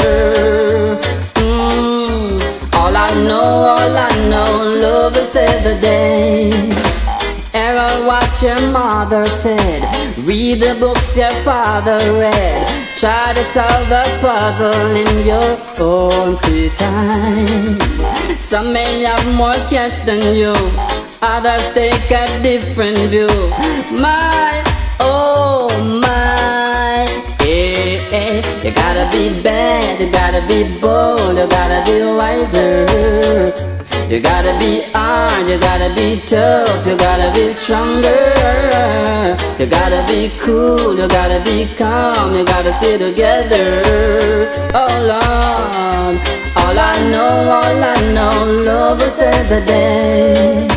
[1.45, 2.41] Mm.
[2.73, 6.86] All I know, all I know, love save the day.
[7.53, 9.81] Error what your mother said.
[10.19, 12.87] Read the books your father read.
[12.95, 17.79] Try to solve the puzzle in your own free time.
[18.37, 20.53] Some may have more cash than you,
[21.21, 23.27] others take a different view.
[24.01, 24.63] My,
[24.99, 25.69] oh
[26.01, 27.05] my,
[27.41, 28.63] eh, eh.
[28.63, 33.76] You gotta be bad, you gotta be bold, you gotta be wiser.
[34.09, 39.35] You gotta be hard, you gotta be tough, you gotta be stronger.
[39.59, 43.81] You gotta be cool, you gotta be calm, you gotta stay together.
[44.73, 46.15] Oh Lord,
[46.55, 50.67] all I know, all I know, love save the day.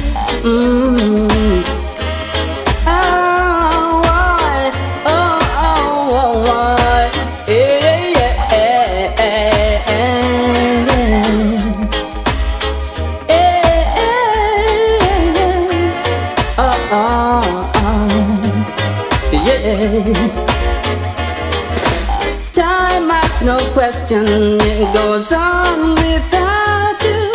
[0.42, 1.30] Mm.
[1.64, 1.79] Oh,
[24.10, 27.30] question, it goes on without you,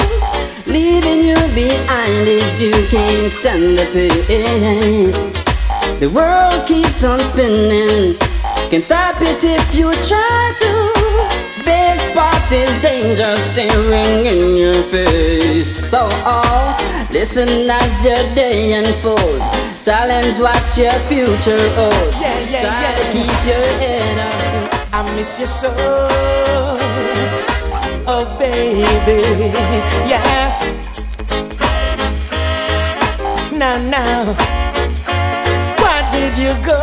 [0.71, 5.31] leaving you behind if you can't stand the pace.
[5.99, 8.17] The world keeps on spinning,
[8.69, 11.63] Can't stop it if you try to.
[11.63, 15.89] Best part is danger staring in your face.
[15.89, 19.45] So, oh, listen as your day unfolds.
[19.85, 22.19] Challenge what your future holds.
[22.19, 22.95] Yeah, yeah, Try yeah.
[22.97, 23.94] to keep your head.
[24.97, 25.67] I miss you so,
[28.07, 29.19] oh baby,
[30.07, 30.63] yes.
[33.51, 34.33] Now, now,
[35.81, 36.79] why did you go,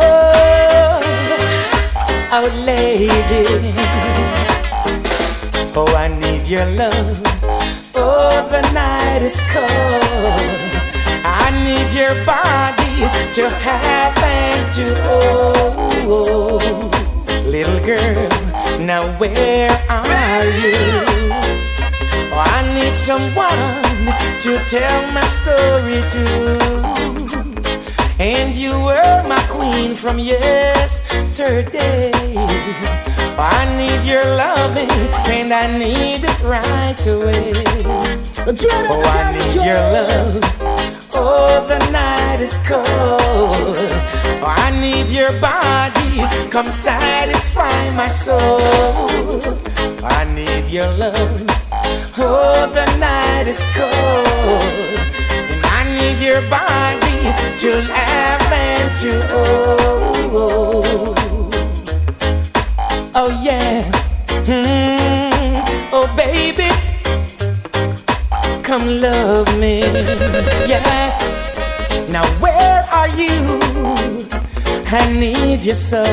[2.37, 3.73] oh lady?
[5.75, 7.19] Oh, I need your love.
[7.95, 9.65] Oh, the night is cold.
[11.25, 15.73] I need your body to have and to hold.
[17.45, 18.29] Little girl,
[18.79, 20.73] now where are you?
[22.31, 23.83] Oh, I need someone
[24.41, 26.25] to tell my story to.
[28.19, 32.11] And you were my queen from yesterday.
[32.35, 34.89] Oh, I need your loving,
[35.29, 37.53] and I need it right away.
[38.47, 40.39] Oh, I need your love.
[41.13, 44.22] Oh, the night is cold.
[44.45, 46.49] Oh, I need your body.
[46.51, 48.59] Come satisfy my soul.
[50.03, 51.41] I need your love.
[52.17, 54.99] Oh, the night is cold.
[55.49, 57.31] And I need your body
[57.61, 61.15] to laugh and to oh.
[63.15, 63.89] Oh, yeah.
[64.43, 65.63] Mm.
[65.93, 66.69] Oh, baby
[68.63, 69.81] come love me.
[70.67, 71.11] Yeah.
[72.09, 73.82] Now where are you?
[74.95, 76.03] I need you so.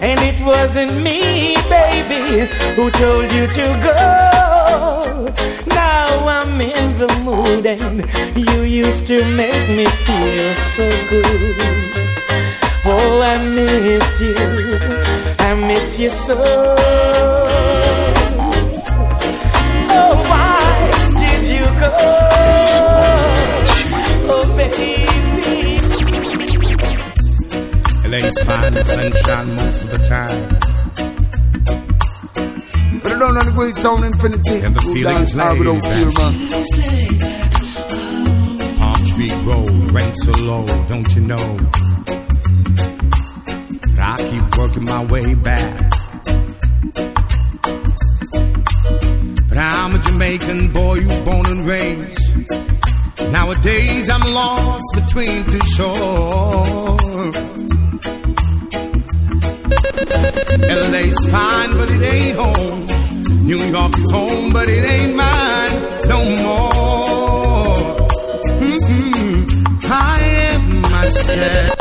[0.00, 5.32] And it wasn't me, baby, who told you to go.
[5.66, 8.04] Now I'm in the mood and
[8.38, 11.56] you used to make me feel so good.
[12.86, 14.36] Oh, I miss you.
[15.40, 16.93] I miss you so.
[28.20, 30.48] LA's fine and sunshine most of the time.
[33.02, 34.60] But I don't know the great sound infinity.
[34.64, 36.10] And the feeling is laid fear.
[38.78, 41.58] Palm Tree Road, rent so low, don't you know?
[43.90, 45.90] But I keep working my way back.
[49.48, 52.20] But I'm a Jamaican boy who's born and raised.
[53.32, 57.63] Nowadays I'm lost between two shores.
[60.92, 62.86] LA's fine, but it ain't home.
[63.46, 65.74] New York is home, but it ain't mine
[66.08, 68.08] no more.
[68.60, 69.44] Mm-mm.
[69.90, 70.20] I
[70.52, 71.76] am myself.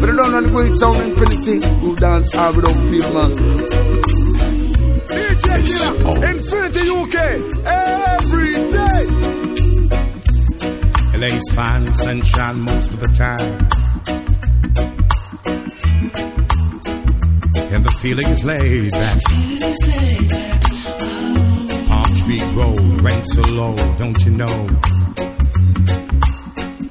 [0.00, 3.32] But I don't know the great sound infinity who dance all without feel, man.
[5.10, 5.94] DJ Killer,
[6.30, 7.16] Infinity UK,
[7.66, 9.04] every day.
[11.18, 13.83] LA's fine, sunshine most of the time.
[18.04, 19.18] Feeling is laid back.
[21.88, 24.68] Palm Tree Road, rent so low, don't you know?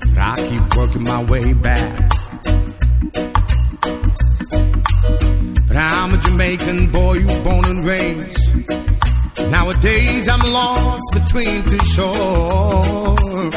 [0.10, 2.10] But I keep working my way back.
[5.68, 9.52] But I'm a Jamaican boy who's born and raised.
[9.52, 13.54] Nowadays I'm lost between two shores.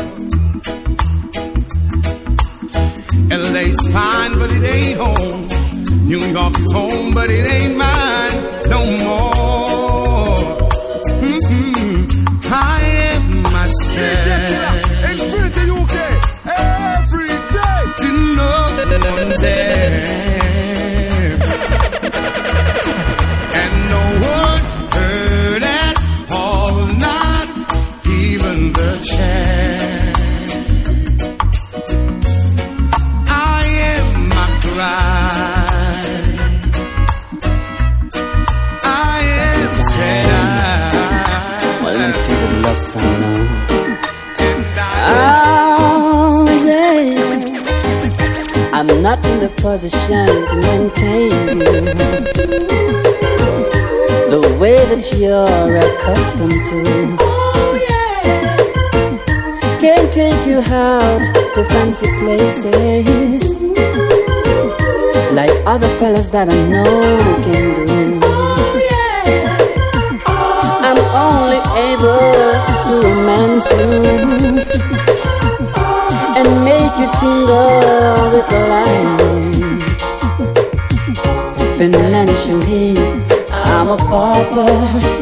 [3.30, 5.55] LA's fine, but it ain't home.
[6.07, 8.36] New York is home, but it ain't mine
[8.70, 10.36] no more.
[11.20, 12.07] Mm-mm.
[12.48, 12.80] I
[13.11, 14.75] am myself.
[55.26, 56.80] you're accustomed to.
[57.18, 58.56] Oh, yeah.
[59.80, 61.20] Can't take you out
[61.54, 63.42] to fancy places
[65.38, 68.20] like other fellas that I know can do.
[68.22, 69.24] Oh, yeah.
[70.86, 71.60] I'm only
[71.90, 72.30] able
[72.86, 73.92] to romance you
[76.38, 79.20] and make you tingle with the light.
[81.78, 82.88] Financially,
[83.50, 85.15] I'm a pauper.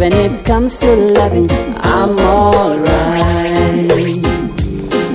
[0.00, 1.46] When it comes to loving,
[1.82, 3.20] I'm alright.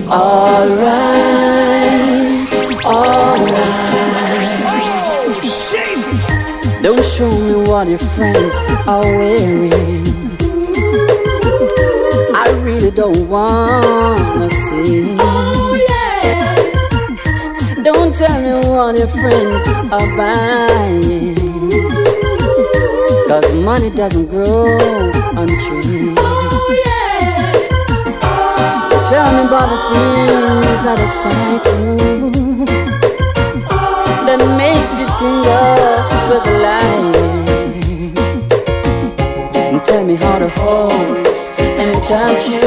[0.08, 0.86] Alright.
[2.86, 2.86] Alright.
[2.86, 3.40] Oh,
[6.84, 8.54] Don't show me what your friends
[8.86, 9.74] are wearing.
[12.36, 15.18] I really don't wanna see.
[15.18, 17.84] Oh, yeah.
[17.84, 21.35] Don't tell me what your friends are buying.
[23.36, 24.78] Cause money doesn't grow
[25.36, 26.16] on trees.
[26.18, 27.52] Oh, yeah.
[28.24, 32.64] oh, Tell me about the things that excite you.
[34.26, 36.00] That makes you tingle
[36.32, 37.20] with life.
[39.58, 41.28] And tell me how to hold
[41.60, 42.64] and touch you.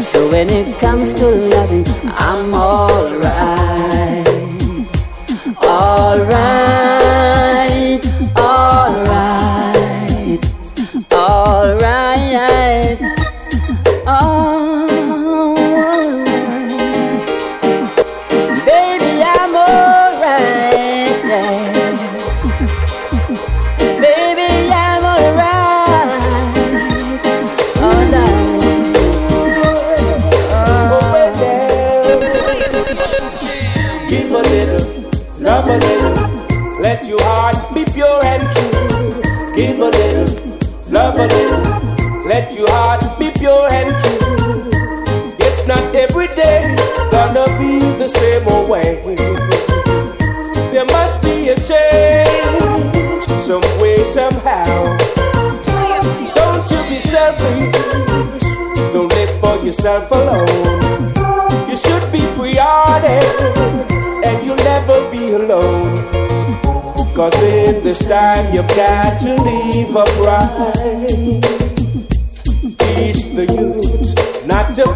[0.00, 1.82] So when it comes to loving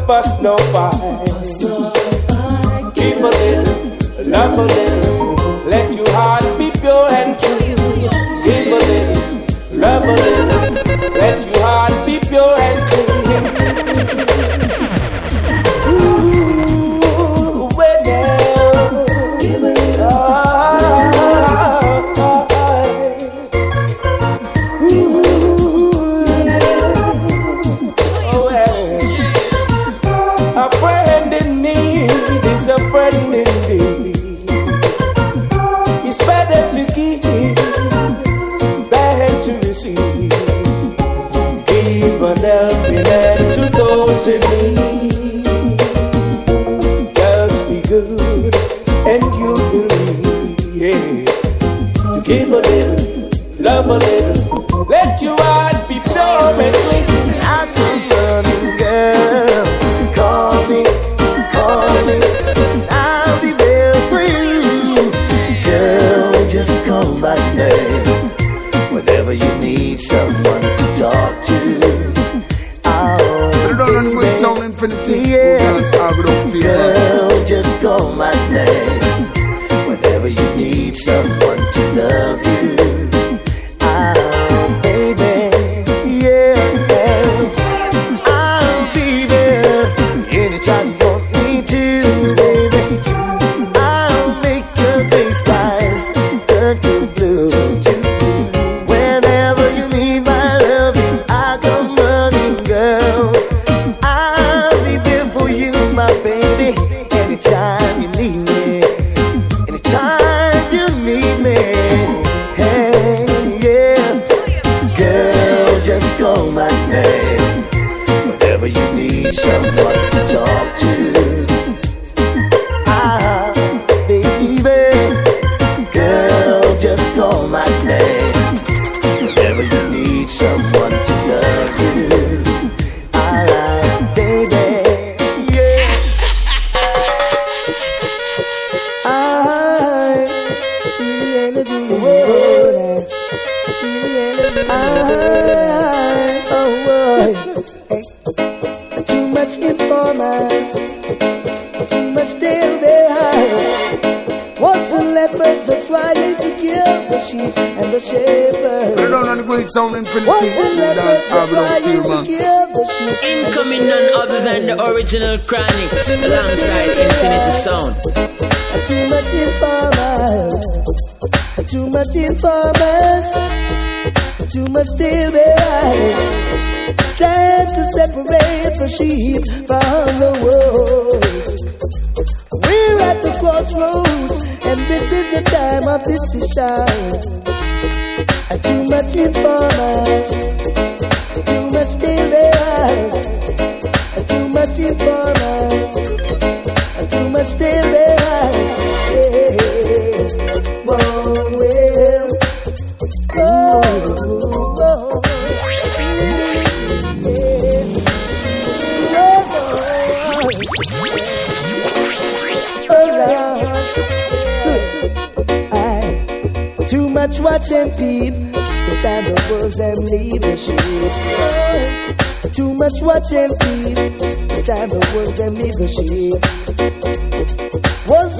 [0.07, 1.24] bust nobody.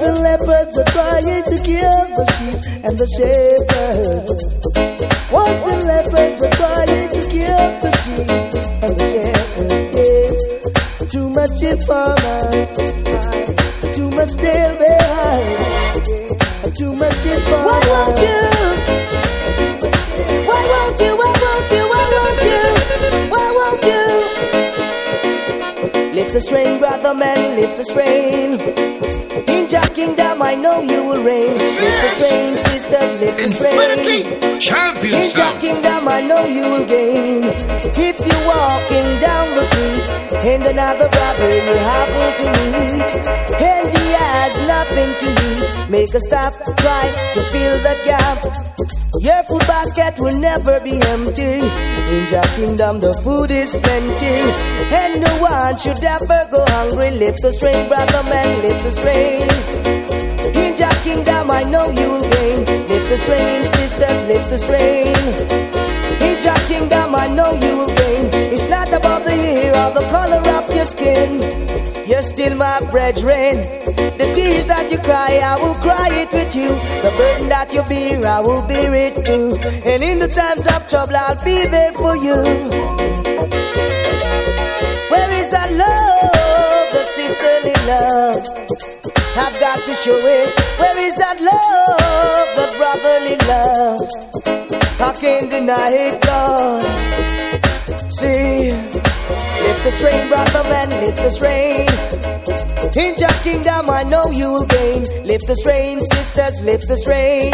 [0.05, 4.43] And leopards are trying to kill the sheep and the shepherds.
[5.33, 8.29] Wolves and leopards are trying to kill the sheep
[8.85, 9.97] and the shepherds.
[9.97, 10.37] Yes.
[11.11, 12.69] Too much informers.
[13.97, 15.57] Too much behind.
[16.77, 17.65] Too much informers.
[17.65, 18.41] Why won't you?
[20.45, 21.11] Why won't you?
[21.17, 21.83] Why won't you?
[21.93, 22.61] Why won't you?
[23.33, 24.05] Why won't you?
[26.13, 29.14] Lift the strain, brother man, lift the strain.
[30.05, 31.57] Kingdom, I know you will reign.
[31.57, 34.61] Lift the strain, sisters, lift the strain.
[34.61, 37.41] Champion In your kingdom, I know you will gain.
[37.97, 43.09] If you're walking down the street and another brother you happen to meet,
[43.57, 48.74] and he has nothing to eat, make a stop, try to fill that gap.
[49.25, 51.57] Your food basket will never be empty.
[51.57, 54.37] In your kingdom, the food is plenty.
[54.93, 57.09] And no one should ever go hungry.
[57.09, 59.49] Lift the strain, brother man, lift the strain.
[60.53, 62.59] In your kingdom, I know you will gain.
[62.85, 65.17] Lift the strain, sisters, lift the strain.
[66.21, 68.29] In your kingdom, I know you will gain.
[68.53, 71.74] It's not about the hair or the color of your skin.
[72.07, 73.57] You're still my brethren.
[74.17, 76.69] The tears that you cry, I will cry it with you.
[77.01, 79.57] The burden that you bear, I will bear it too.
[79.89, 82.37] And in the times of trouble, I'll be there for you.
[85.09, 88.37] Where is that love, the sisterly love?
[89.35, 90.53] I've got to show it.
[90.77, 94.05] Where is that love, the brotherly love?
[95.01, 96.85] I can't deny it, God.
[98.11, 98.94] See,
[99.65, 101.89] lift the strain, brother man, lift the strain.
[102.95, 105.01] In your kingdom, I know you will gain.
[105.25, 107.51] Lift the strain, sisters, lift the strain.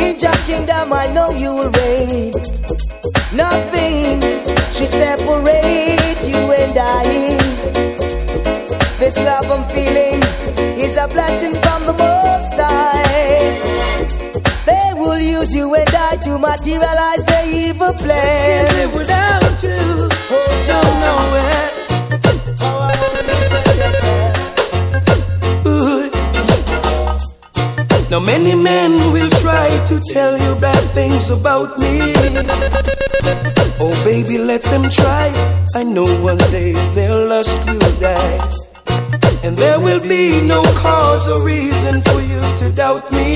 [0.00, 2.32] In your kingdom, I know you will reign.
[3.32, 4.20] Nothing
[4.74, 7.04] should separate you and I.
[8.98, 10.20] This love I'm feeling
[10.80, 13.60] is a blessing from the Most High.
[14.64, 18.24] They will use you and I to materialize their evil plans.
[18.24, 19.43] Can't live without
[28.14, 31.98] Now many men will try to tell you bad things about me.
[33.80, 35.32] Oh baby, let them try.
[35.74, 38.38] I know one day their lust will die.
[39.42, 43.34] And there will be no cause or reason for you to doubt me.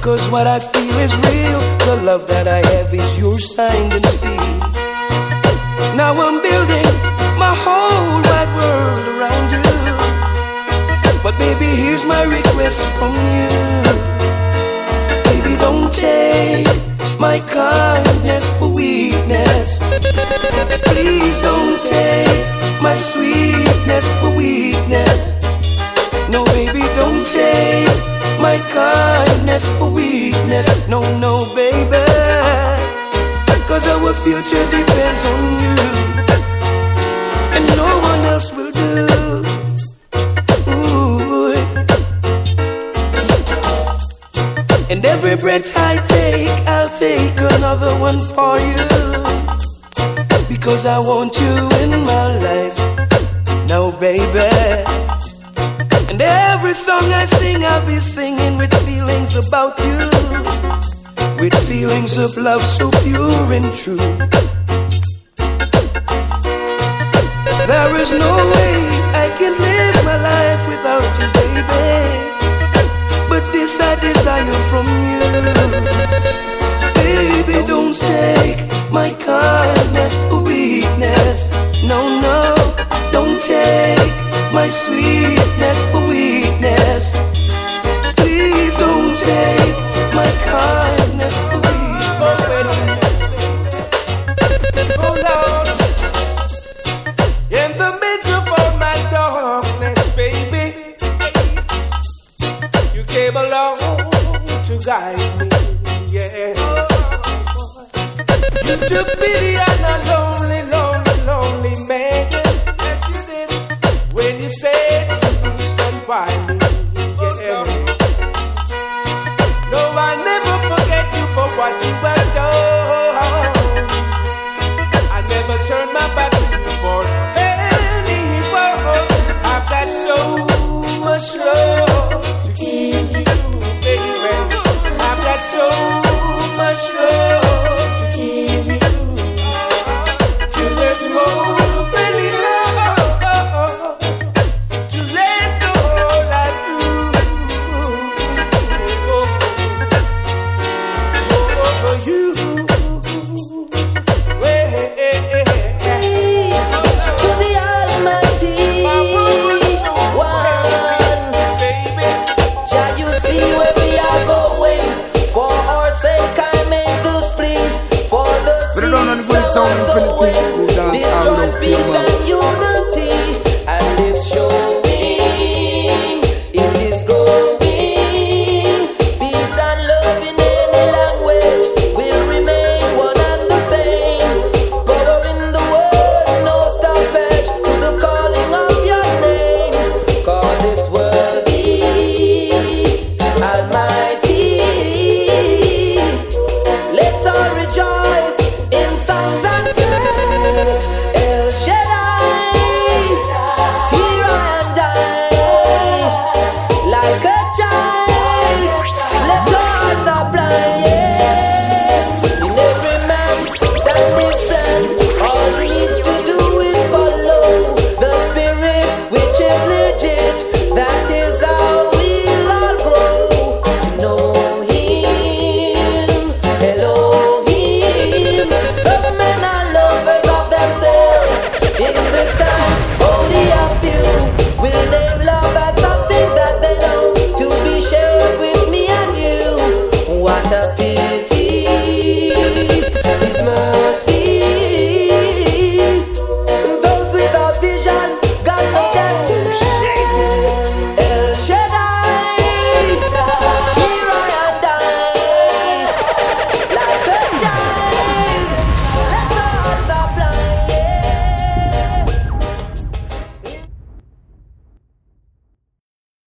[0.00, 1.60] Cause what I feel is real.
[1.88, 4.76] The love that I have is your signed and sealed.
[5.98, 6.94] Now I'm building
[7.42, 9.79] my whole wide world around you.
[11.22, 13.48] But baby, here's my request from you.
[15.28, 16.66] Baby, don't take
[17.20, 19.78] my kindness for weakness.
[20.88, 22.46] Please don't take
[22.80, 25.20] my sweetness for weakness.
[26.30, 27.86] No, baby, don't take
[28.40, 30.88] my kindness for weakness.
[30.88, 32.00] No, no, baby.
[33.68, 35.76] Cause our future depends on you.
[37.54, 39.59] And no one else will do.
[44.90, 48.86] And every breath I take, I'll take another one for you.
[50.48, 52.76] Because I want you in my life.
[53.68, 54.50] Now, baby.
[56.10, 59.98] And every song I sing, I'll be singing with feelings about you.
[61.38, 64.10] With feelings of love so pure and true.
[67.70, 68.74] There is no way
[69.14, 72.39] I can live my life without you, baby
[73.60, 75.20] this I desire from you.
[76.96, 78.60] Baby, don't take
[78.90, 81.48] my kindness for weakness.
[81.86, 82.38] No, no,
[83.12, 84.12] don't take
[84.52, 87.12] my sweetness for weakness.
[88.16, 89.76] Please don't take
[90.14, 92.38] my kindness for weakness.
[95.02, 95.59] Oh, no.
[104.90, 105.46] Guide me.
[106.08, 106.48] Yeah.
[108.66, 110.29] You took pity I know